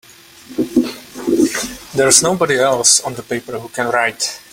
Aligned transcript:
There's 1.93 2.23
nobody 2.23 2.57
else 2.57 3.01
on 3.01 3.13
the 3.13 3.21
paper 3.21 3.59
who 3.59 3.69
can 3.69 3.87
write! 3.91 4.39